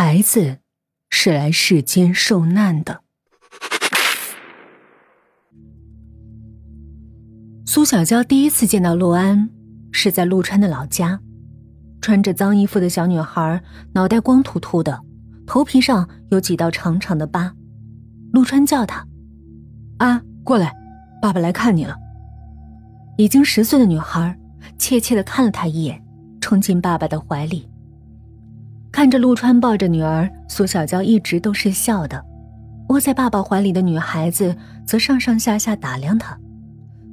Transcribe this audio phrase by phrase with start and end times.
[0.00, 0.58] 孩子
[1.10, 3.00] 是来世间受难的。
[7.66, 9.50] 苏小娇第一次见到陆安，
[9.90, 11.18] 是在陆川的老家。
[12.00, 13.60] 穿着脏衣服的小女孩，
[13.92, 15.00] 脑袋光秃秃的，
[15.44, 17.52] 头皮上有几道长长的疤。
[18.32, 19.04] 陆川叫她
[19.98, 20.72] ：“啊，过来，
[21.20, 21.96] 爸爸来看你了。”
[23.18, 24.38] 已经十岁的女孩
[24.78, 26.00] 怯怯的看了他一眼，
[26.40, 27.68] 冲进爸爸的怀里。
[28.90, 32.24] 看着陆川抱着女儿，苏小娇一直都是笑的。
[32.88, 36.36] 窝在爸爸怀里的女孩子则上上下下打量他，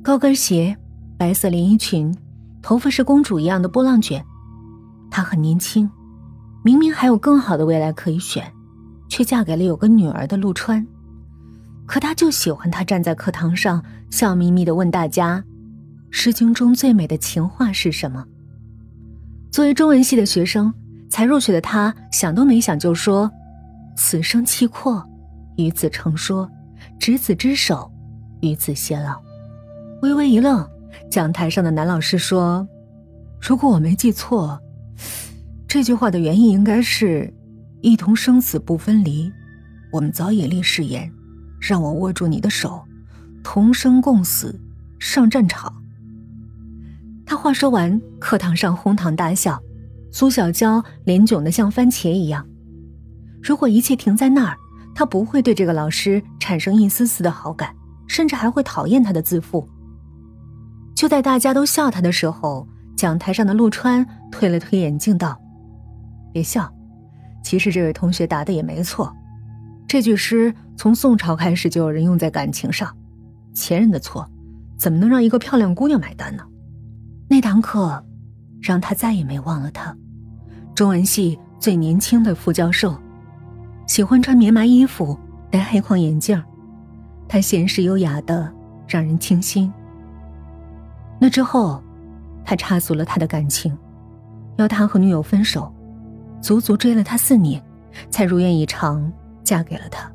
[0.01, 0.75] 高跟鞋，
[1.17, 2.15] 白色连衣裙，
[2.61, 4.23] 头发是公主一样的波浪卷。
[5.11, 5.89] 她很年轻，
[6.63, 8.49] 明明还有更好的未来可以选，
[9.09, 10.87] 却嫁给了有个女儿的陆川。
[11.85, 15.43] 可她就喜欢他站在课堂上笑眯眯的问大家
[16.17, 18.25] ：“《诗经》中最美的情话是什么？”
[19.51, 20.73] 作为中文系的学生。
[21.15, 23.31] 才入学的他想都没想就说
[23.95, 25.01] ：“此生契阔，
[25.55, 26.51] 与子成说，
[26.99, 27.89] 执子之手，
[28.41, 29.21] 与子偕老。”
[30.03, 30.69] 微微一愣，
[31.09, 32.67] 讲台上的男老师说
[33.39, 34.59] ：“如果我没记错，
[35.65, 37.33] 这句话的原意应该是
[37.79, 39.31] ‘一同生死不分离’。
[39.93, 41.09] 我们早已立誓言，
[41.61, 42.83] 让我握住你的手，
[43.41, 44.59] 同生共死，
[44.99, 45.73] 上战场。”
[47.25, 49.57] 他话说完，课堂上哄堂大笑。
[50.15, 52.47] 苏小娇脸肿得像番茄一样。
[53.43, 54.55] 如果一切停在那儿，
[54.95, 57.75] 她不会对这个老师产生一丝丝的好感，
[58.07, 59.67] 甚至还会讨厌他的自负。
[60.95, 65.37] 就在大家都笑他的时候，讲台上的陆川推了推眼镜，道
[66.31, 66.73] ：“别笑，
[67.43, 69.13] 其实这位同学答的也没错。
[69.85, 72.95] 这句诗从宋朝开始就有人用在感情上，
[73.53, 74.25] 前人的错，
[74.79, 76.43] 怎么能让一个漂亮姑娘买单呢？”
[77.27, 78.05] 那堂课，
[78.61, 79.93] 让他再也没忘了他。
[80.75, 82.93] 中文系最年轻的副教授，
[83.87, 85.17] 喜欢穿棉麻衣服，
[85.49, 86.43] 戴黑框眼镜
[87.29, 88.51] 他闲适优雅的，
[88.85, 89.71] 让人倾心。
[91.17, 91.81] 那之后，
[92.43, 93.75] 他插足了他的感情，
[94.57, 95.73] 要他和女友分手，
[96.41, 97.63] 足足追了他四年，
[98.09, 99.09] 才如愿以偿
[99.45, 100.11] 嫁给了他。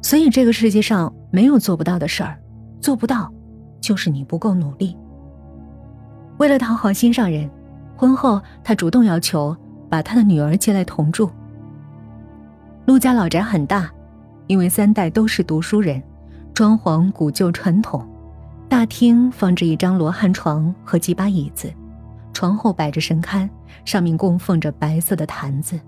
[0.00, 2.40] 所以这个世界上没有做不到的事儿，
[2.80, 3.30] 做不到，
[3.82, 4.96] 就是你不够努力。
[6.38, 7.50] 为了讨好心上人。
[7.96, 9.56] 婚后，他主动要求
[9.88, 11.30] 把他的女儿接来同住。
[12.84, 13.90] 陆家老宅很大，
[14.46, 16.02] 因为三代都是读书人，
[16.52, 18.06] 装潢古旧传统。
[18.68, 21.72] 大厅放着一张罗汉床和几把椅子，
[22.32, 23.48] 床后摆着神龛，
[23.84, 25.78] 上面供奉着白色的坛子。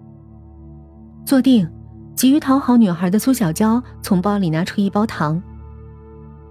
[1.24, 1.68] 坐定，
[2.14, 5.42] 急于讨好女孩的苏小娇从包里拿出一包糖。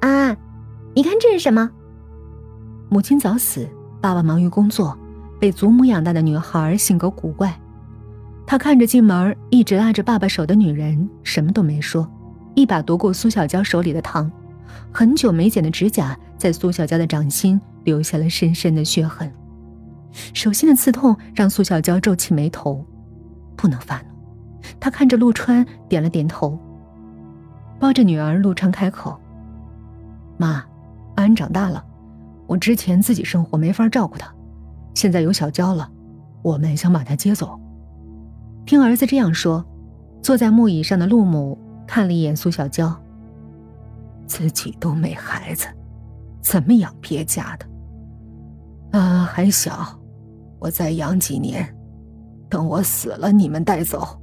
[0.02, 0.36] 啊，
[0.94, 1.72] 你看这是什么？
[2.90, 3.68] 母亲早死，
[4.00, 4.98] 爸爸忙于工作。
[5.40, 7.58] 被祖母养大的女孩性格古怪，
[8.46, 12.10] 她看着进门一直拉着爸爸手的女人，什么都没说，
[12.56, 14.32] 一把夺过苏小娇手里的糖，
[14.92, 19.32] 很久没剪的指甲在苏小娇的掌心留下了深深的血痕，
[20.34, 22.84] 手心的刺痛让苏小娇皱起眉头，
[23.56, 24.08] 不能发怒。
[24.80, 26.58] 她看着陆川点了点头，
[27.80, 29.20] 抱着女儿，陆川开口
[30.38, 30.64] ：“妈，
[31.16, 31.84] 安安长大了，
[32.48, 34.32] 我之前自己生活没法照顾她。”
[34.98, 35.88] 现在有小娇了，
[36.42, 37.56] 我们想把她接走。
[38.66, 39.64] 听儿子这样说，
[40.24, 43.00] 坐在木椅上的陆母看了一眼苏小娇，
[44.26, 45.68] 自己都没孩子，
[46.42, 48.98] 怎么养别家的？
[48.98, 49.88] 啊，还小，
[50.58, 51.72] 我再养几年，
[52.50, 54.20] 等我死了你们带走。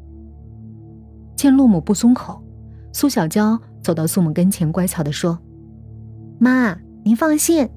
[1.37, 2.43] 见陆母不松口，
[2.93, 5.39] 苏小娇走到苏母跟前，乖巧的说
[6.41, 7.71] ：“妈，您放心，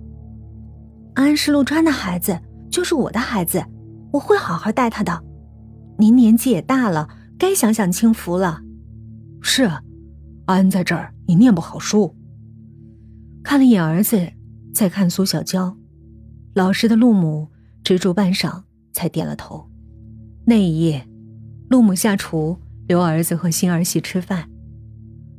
[1.14, 2.36] 安是陆川的孩子。”
[2.78, 3.66] 就是我的孩子，
[4.12, 5.24] 我会好好带他的。
[5.98, 8.62] 您年纪也大了，该享享清福了。
[9.42, 9.82] 是啊，
[10.46, 12.16] 安在这儿也念不好书。
[13.44, 14.32] 看了一眼儿子，
[14.76, 15.76] 再看苏小娇，
[16.54, 17.48] 老实的陆母
[17.84, 18.62] 执着半晌，
[18.94, 19.68] 才点了头。
[20.46, 21.04] 那一夜，
[21.72, 24.48] 陆母下厨留儿子和新儿媳吃饭。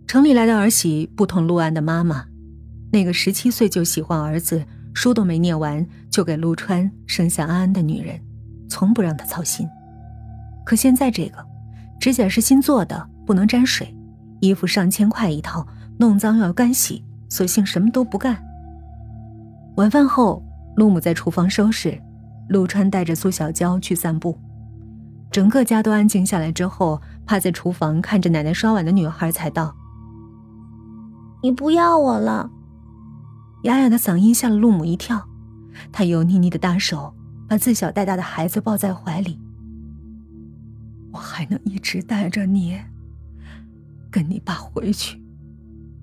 [0.09, 2.27] 城里来的儿媳不同陆安的妈妈，
[2.91, 4.65] 那个十七岁就喜欢儿子。
[4.95, 8.21] 书都没念完，就给陆川生下安安的女人，
[8.69, 9.69] 从不让他操心。
[10.65, 11.45] 可现在这个，
[12.01, 13.87] 指甲是新做的，不能沾水；
[14.41, 15.67] 衣服上千块一套，
[15.99, 18.37] 弄脏要干洗，索性什么都不干。
[19.77, 20.43] 晚饭后，
[20.77, 22.01] 陆母在厨房收拾，
[22.49, 24.37] 陆川带着苏小娇去散步。
[25.31, 29.77] 整个家都安静下来之后，趴在厨房看着奶奶刷碗的女孩才道
[31.43, 32.51] ：“你不要我了。”
[33.65, 35.28] 哑哑的嗓音吓了陆母一跳，
[35.93, 37.15] 他油腻腻的大手
[37.49, 39.41] 把自小带大的孩子抱在怀里。
[41.13, 42.79] 我还能一直带着你，
[44.11, 45.23] 跟你爸回去。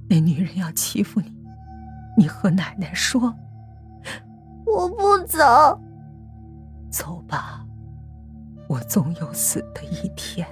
[0.10, 1.32] 那女人要欺负你，
[2.18, 3.36] 你和奶奶说。
[4.66, 5.80] 我不走。
[6.90, 7.66] 走吧，
[8.68, 10.48] 我总有死的一天。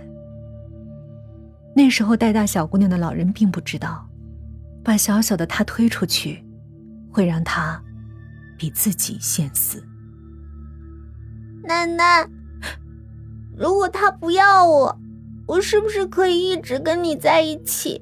[1.76, 4.08] 那时候带大小姑娘的老人并不知道，
[4.84, 6.46] 把小小的她推出去，
[7.12, 7.82] 会让她
[8.58, 9.84] 比自己先死。
[11.64, 12.28] 奶奶，
[13.58, 15.00] 如果他不要我，
[15.48, 18.02] 我是不是可以一直跟你在一起？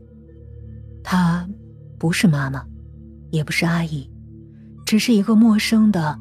[1.04, 1.48] 他
[2.00, 2.64] 不是妈妈，
[3.32, 4.10] 也不是阿姨，
[4.86, 6.18] 只是一个陌生的、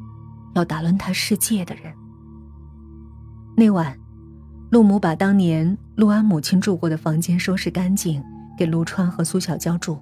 [0.55, 1.93] 要打乱他世界的人。
[3.57, 3.95] 那晚，
[4.71, 8.23] 陆母把当年陆安母亲住过的房间收拾干净，
[8.57, 9.99] 给陆川和苏小娇住。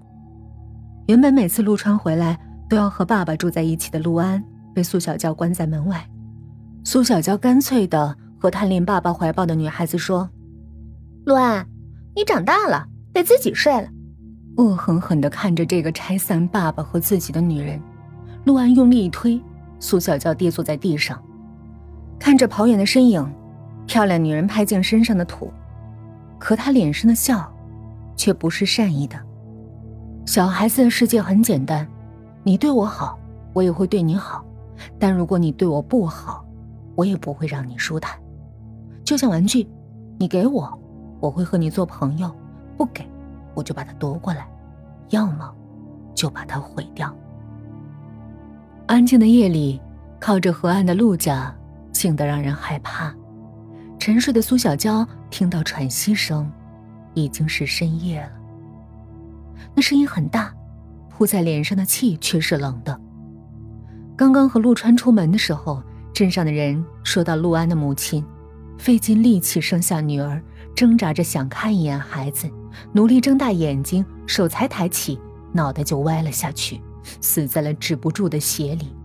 [1.07, 2.39] 原本每次陆川回来
[2.69, 4.41] 都要和爸爸住在一起的陆安，
[4.75, 6.07] 被苏小娇关在门外。
[6.83, 10.29] 苏小娇干脆的和贪恋爸爸怀抱的女孩子说
[11.25, 11.67] ：“陆安，
[12.15, 13.89] 你长大了，得自己睡了。”
[14.57, 17.81] 恶狠狠地看着这个拆散爸爸和自己的女人，
[18.45, 19.41] 陆安用力一推，
[19.79, 21.21] 苏小娇跌坐在地上，
[22.19, 23.25] 看着跑远的身影，
[23.87, 25.51] 漂亮女人拍进身上的土，
[26.37, 27.51] 可她脸上的笑，
[28.15, 29.17] 却不是善意的。
[30.25, 31.87] 小孩子的世界很简单，
[32.49, 33.15] 你对我好，
[33.53, 34.43] 我也会对你好，
[34.97, 36.43] 但如果你对我不好，
[36.95, 38.19] 我也不会让你舒坦。
[39.03, 39.69] 就像玩具，
[40.17, 40.67] 你给我，
[41.19, 42.27] 我会和你做朋友；
[42.75, 43.07] 不给。
[43.53, 44.49] 我就把它夺过来，
[45.09, 45.53] 要么
[46.15, 47.15] 就把它毁掉。
[48.87, 49.79] 安静的夜里，
[50.19, 51.55] 靠着河岸的陆家
[51.91, 53.13] 静得让人害怕。
[53.99, 56.51] 沉睡的苏小娇听到喘息声，
[57.13, 58.31] 已经是深夜了。
[59.75, 60.51] 那声音很大，
[61.19, 62.97] 扑在脸上的气却是冷的。
[64.15, 65.83] 刚刚和陆川出门的时候，
[66.13, 68.23] 镇上的人说到陆安的母亲
[68.77, 70.41] 费尽力气生下女儿。
[70.73, 72.49] 挣扎着想看一眼孩子，
[72.93, 75.19] 努力睁大眼睛，手才抬起，
[75.51, 76.79] 脑袋就歪了下去，
[77.19, 78.95] 死在了止不住的血里。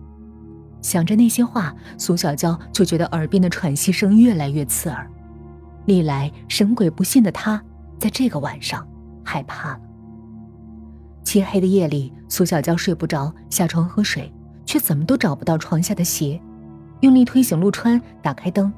[0.81, 5.05] 想着那些话，苏小娇就觉得耳边的喘息声越来越刺耳。
[5.83, 7.61] 历来神鬼不信的她，
[7.99, 8.87] 在这个晚上
[9.21, 9.81] 害怕了。
[11.25, 14.31] 漆黑的夜里，苏小娇睡不着，下床喝水，
[14.65, 16.39] 却怎么都找不到床下的鞋，
[17.01, 18.71] 用力推醒陆川，打开灯。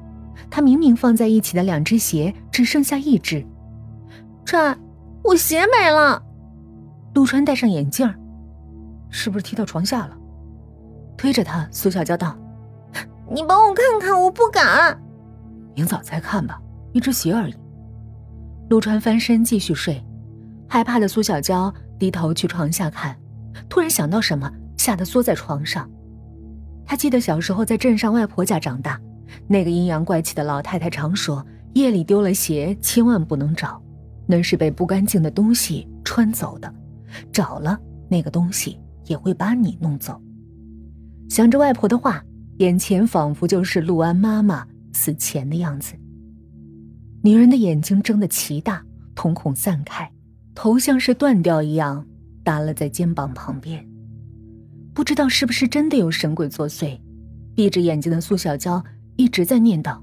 [0.48, 3.44] 他明明放在一起的两只鞋只剩下一只，
[4.44, 4.76] 川，
[5.22, 6.22] 我鞋没了。
[7.14, 8.12] 陆川戴上眼镜
[9.10, 10.16] 是不是踢到床下了？
[11.16, 12.36] 推着他，苏小娇道
[13.30, 14.96] ：“你帮我看看，我不敢。
[15.74, 16.60] 明早再看吧，
[16.92, 17.54] 一只鞋而已。”
[18.70, 20.00] 陆川翻身继续睡，
[20.68, 23.16] 害怕的苏小娇低头去床下看，
[23.68, 25.90] 突然想到什么，吓得缩在床上。
[26.86, 29.00] 他记得小时候在镇上外婆家长大。
[29.46, 33.82] 那个阴阳怪气的老太太常说：“夜里丢了鞋，千万不能找，
[34.26, 36.74] 那是被不干净的东西穿走的。
[37.30, 37.78] 找了，
[38.08, 40.18] 那个东西也会把你弄走。”
[41.28, 42.24] 想着外婆的话，
[42.56, 45.94] 眼前仿佛就是陆安妈妈死前的样子。
[47.22, 48.82] 女人的眼睛睁得奇大，
[49.14, 50.10] 瞳孔散开，
[50.60, 52.04] 头像是断掉一样
[52.42, 53.88] 耷拉在肩膀旁边。
[54.92, 56.98] 不知道是不是真的有神鬼作祟，
[57.54, 58.84] 闭着眼睛的苏小娇。
[59.14, 60.00] 一直在念叨：“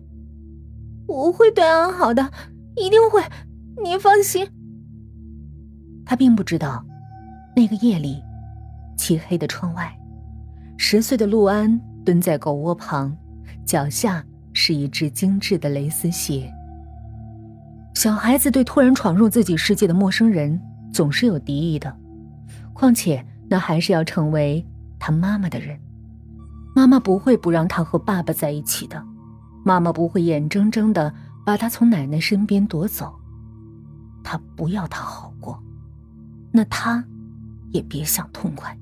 [1.07, 2.31] 我会对安好的，
[2.77, 3.21] 一定会，
[3.83, 4.47] 你放心。”
[6.05, 6.85] 他并不知道，
[7.53, 8.21] 那个夜里，
[8.97, 9.93] 漆黑的窗外，
[10.77, 13.13] 十岁的陆安蹲在狗窝旁，
[13.65, 16.49] 脚下是一只精致的蕾丝鞋。
[17.95, 20.61] 小孩子对突然闯入自己世界的陌生人
[20.93, 21.97] 总是有敌意的，
[22.73, 24.63] 况且那还是要成为
[24.99, 25.79] 他妈妈的人。
[26.75, 29.01] 妈妈不会不让他和爸爸在一起的，
[29.63, 31.11] 妈妈不会眼睁睁的
[31.45, 33.15] 把他从奶奶身边夺走。
[34.23, 35.57] 他不要他好过，
[36.51, 37.03] 那他，
[37.71, 38.77] 也别想痛快。